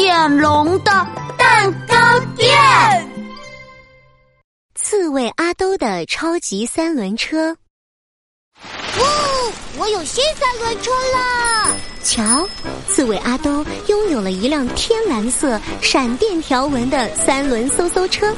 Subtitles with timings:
[0.00, 0.90] 点龙的
[1.36, 1.94] 蛋糕
[2.34, 2.48] 店。
[4.74, 7.54] 刺猬阿兜的超级三轮车。
[8.62, 9.06] 哇，
[9.76, 11.76] 我有新三轮车了！
[12.02, 12.48] 瞧，
[12.88, 18.34] 刺猬阿兜拥有了一辆天蓝色、闪电条纹的三轮嗖嗖车，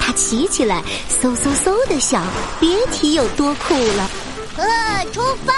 [0.00, 0.82] 它骑起来
[1.22, 2.26] 嗖嗖嗖的响，
[2.58, 4.10] 别提有多酷了。
[4.56, 5.54] 呃，出发！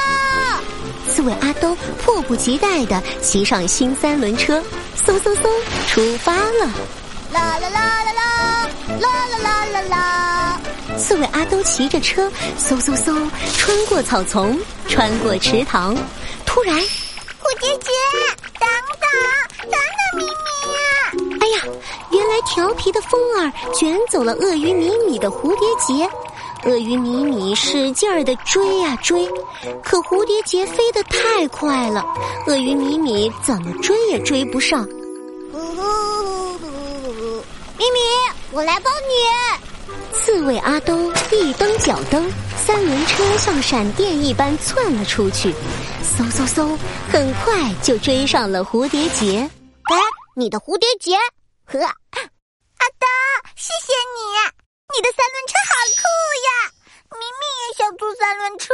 [1.17, 1.75] 刺猬阿兜
[2.05, 4.62] 迫不及待地骑上新三轮车，
[5.07, 5.48] 嗖嗖嗖，
[5.88, 6.70] 出发了！
[7.33, 8.69] 啦啦啦啦啦，
[9.01, 10.60] 啦啦啦啦啦！
[10.98, 15.97] 刺猬阿兜骑着车，嗖嗖嗖，穿过草丛，穿过池塘，
[16.45, 17.91] 突然，蝴蝶结，
[18.60, 18.69] 等
[19.01, 19.80] 等，等
[20.12, 20.27] 等，咪
[21.38, 21.46] 咪！
[21.46, 21.62] 哎呀，
[22.10, 26.07] 原来调皮的风儿卷走了鳄鱼米米的蝴蝶结。
[26.66, 29.24] 鳄鱼米米使劲儿的追呀追，
[29.84, 32.05] 可蝴蝶结飞得太快了，
[32.48, 34.84] 鳄鱼米米怎么追也追不上。
[37.79, 38.01] 米米，
[38.51, 39.10] 我来帮你。
[40.13, 42.29] 刺猬阿兜一蹬脚蹬，
[42.66, 45.55] 三轮车像闪电一般窜了出去，
[46.18, 46.77] 嗖嗖嗖，
[47.12, 49.38] 很快就追上了蝴蝶结。
[49.85, 49.96] 哎，
[50.35, 51.15] 你的蝴蝶结？
[51.65, 51.93] 呵，阿
[52.99, 53.07] 兜，
[53.55, 56.02] 谢谢你，你的三轮车好酷
[56.46, 56.48] 呀！
[57.10, 58.73] 咪咪也想坐三轮车。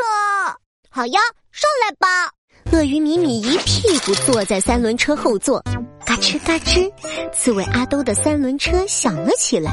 [0.90, 2.30] 好呀，上来吧。
[2.70, 5.62] 鳄鱼米米一屁股坐在三轮车后座，
[6.04, 6.92] 嘎吱嘎吱，
[7.32, 9.72] 刺猬阿兜的三轮车响了起来。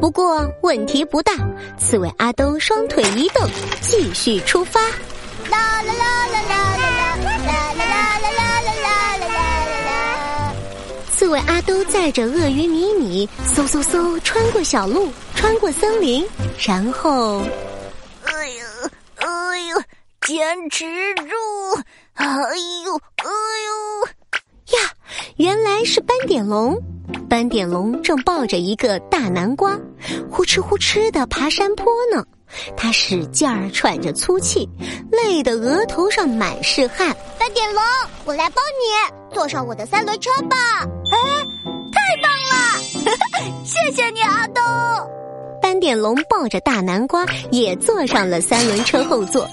[0.00, 1.32] 不过问题不大，
[1.78, 3.48] 刺猬阿兜双腿一蹬，
[3.82, 4.80] 继续出发。
[5.50, 6.83] 啦啦啦啦啦
[11.40, 16.26] 阿兜载着鳄鱼米米，嗖嗖嗖，穿过小路，穿过森林，
[16.66, 17.40] 然后，
[18.24, 19.82] 哎呦哎呦，
[20.26, 21.34] 坚持住！
[22.14, 22.26] 哎
[22.86, 23.30] 呦，哎
[23.66, 24.90] 呦呀！
[25.36, 26.80] 原来是斑点龙，
[27.28, 29.78] 斑点龙正抱着一个大南瓜，
[30.30, 32.24] 呼哧呼哧的爬山坡呢。
[32.76, 34.68] 他使劲儿喘着粗气，
[35.10, 37.08] 累得额头上满是汗。
[37.36, 37.82] 斑点龙，
[38.24, 40.56] 我来帮你坐上我的三轮车吧！
[43.64, 44.62] 谢谢你，阿东。
[45.60, 49.48] 斑点龙抱着大南瓜，也坐上了三轮车后座。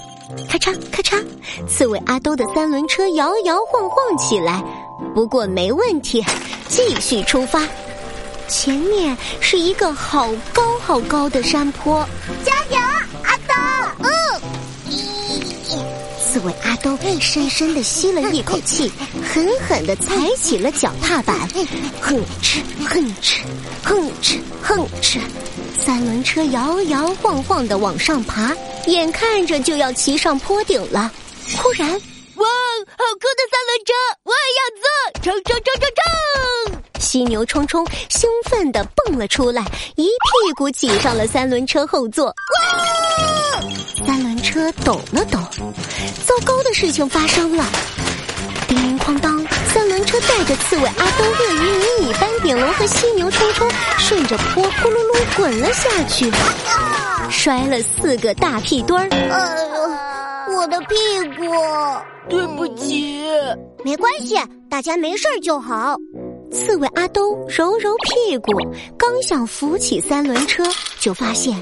[0.48, 1.22] 咔嚓咔嚓，
[1.68, 4.62] 刺猬阿兜的三轮车摇摇晃晃起来，
[5.14, 6.24] 不过没问题，
[6.68, 7.66] 继续出发。
[8.48, 12.06] 前面是一个好高好高的山坡，
[12.44, 12.78] 加油，
[16.32, 18.90] 刺猬阿兜深深的吸了一口气，
[19.22, 21.36] 狠狠的踩起了脚踏板，
[22.00, 23.40] 哼哧哼哧
[23.84, 25.18] 哼哧哼哧，
[25.84, 28.50] 三轮车摇摇晃晃的往上爬。
[28.86, 31.12] 眼看着就要骑上坡顶了，
[31.58, 33.92] 忽然，哇，好酷的三轮车，
[34.24, 34.86] 我也要坐！
[35.20, 35.84] 冲冲冲冲
[36.72, 36.98] 冲！
[36.98, 39.62] 犀牛冲冲兴奋地蹦了出来，
[39.96, 42.28] 一屁股挤上了三轮车后座。
[42.28, 42.32] 哇！
[44.84, 45.38] 抖了抖，
[46.26, 47.64] 糟糕的事情发生了！
[48.68, 53.68] 叮铃哐当，三轮车带着刺猬阿兜、鳄鱼迷你、斑点龙和犀牛冲冲，
[53.98, 56.30] 顺着坡咕噜噜滚了下去。
[57.30, 60.96] 摔了四个大屁墩儿，哎呦，我的屁
[61.36, 61.44] 股！
[62.28, 63.22] 对不起，
[63.84, 64.36] 没关系，
[64.70, 65.96] 大家没事就好。
[66.52, 68.52] 刺猬阿兜揉揉屁股，
[68.98, 70.62] 刚想扶起三轮车，
[71.00, 71.54] 就发现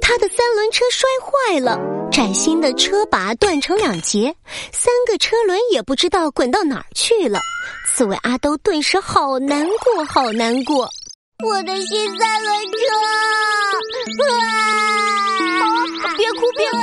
[0.00, 1.76] 他的三轮车摔坏了，
[2.12, 4.34] 崭新的车把断成两截，
[4.70, 7.40] 三个车轮也不知道滚到哪儿去了。
[7.88, 10.86] 刺猬阿兜顿时好难过，好难过。
[11.42, 12.76] 我的新三轮车！
[15.62, 15.64] 啊！
[16.16, 16.78] 别哭，别哭！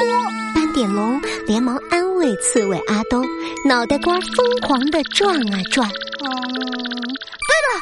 [0.55, 3.23] 斑点龙连忙安慰刺猬阿兜，
[3.65, 5.87] 脑袋瓜疯狂的转啊转。
[5.87, 7.77] 嗯，对了，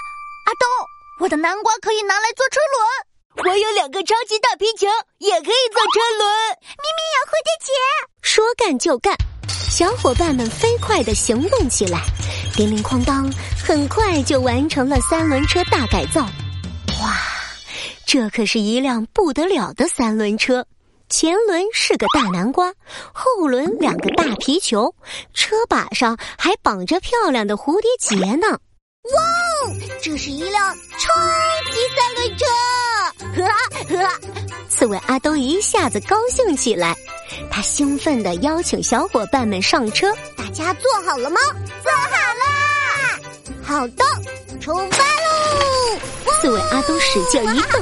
[0.46, 0.66] 阿兜，
[1.22, 2.78] 我的南瓜可以拿来做车轮。
[3.46, 4.86] 我有两个超级大皮球，
[5.20, 6.30] 也可以做车轮。
[6.60, 7.72] 咪咪有蝴蝶结。
[8.22, 9.16] 说干就干，
[9.48, 12.02] 小伙伴们飞快的行动起来，
[12.54, 13.32] 叮铃哐当，
[13.66, 16.24] 很快就完成了三轮车大改造。
[17.02, 17.18] 哇，
[18.06, 20.66] 这可是一辆不得了的三轮车！
[21.08, 22.74] 前轮是个大南瓜，
[23.14, 24.94] 后轮两个大皮球，
[25.34, 28.60] 车把上还绑着漂亮的蝴蝶结呢！
[29.16, 29.24] 哇，
[30.04, 31.14] 这是一辆超
[31.72, 31.80] 级
[34.88, 36.96] 刺猬阿兜一下子高兴起来，
[37.52, 40.10] 他兴奋地邀请小伙伴们上车。
[40.38, 41.38] 大家坐好了吗？
[41.84, 43.60] 坐好了。
[43.62, 44.06] 好的，
[44.62, 46.00] 出发喽！
[46.40, 47.82] 刺猬阿兜使劲一蹬，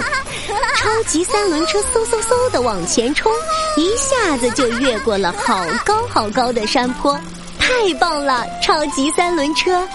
[0.77, 3.31] 超级三轮车嗖嗖嗖的往前冲，
[3.77, 7.15] 一下子就越过了好高好高的山坡，
[7.59, 8.43] 太棒了！
[8.63, 9.87] 超级三轮车。